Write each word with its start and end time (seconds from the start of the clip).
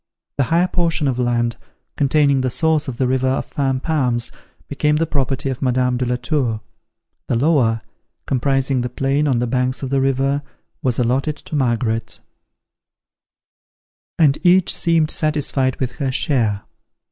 The 0.37 0.45
higher 0.45 0.67
portion 0.67 1.07
of 1.07 1.19
land, 1.19 1.57
containing 1.95 2.41
the 2.41 2.49
source 2.49 2.87
of 2.87 2.97
the 2.97 3.07
river 3.07 3.27
of 3.27 3.45
Fan 3.45 3.79
Palms, 3.81 4.31
became 4.67 4.95
the 4.95 5.05
property 5.05 5.47
of 5.51 5.61
Madame 5.61 5.97
de 5.97 6.07
la 6.07 6.15
Tour; 6.15 6.61
the 7.27 7.35
lower, 7.35 7.83
comprising 8.25 8.81
the 8.81 8.89
plain 8.89 9.27
on 9.27 9.37
the 9.37 9.45
banks 9.45 9.83
of 9.83 9.91
the 9.91 10.01
river, 10.01 10.41
was 10.81 10.97
allotted 10.97 11.35
to 11.37 11.55
Margaret; 11.55 12.19
and 14.17 14.39
each 14.43 14.73
seemed 14.75 15.11
satisfied 15.11 15.79
with 15.79 15.91
her 15.97 16.11
share. 16.11 16.63